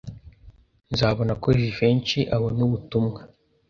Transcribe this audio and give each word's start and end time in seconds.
Nzabona 0.91 1.33
ko 1.41 1.47
Jivency 1.59 2.19
abona 2.35 2.59
ubutumwa. 2.67 3.19